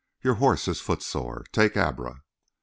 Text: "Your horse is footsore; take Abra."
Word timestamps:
"Your 0.23 0.33
horse 0.33 0.67
is 0.67 0.81
footsore; 0.81 1.45
take 1.51 1.77
Abra." 1.77 2.23